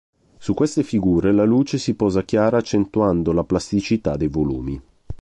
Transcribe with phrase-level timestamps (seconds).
[0.39, 4.81] Su queste figure la luce si posa chiara accentuando la plasticità dei volumi.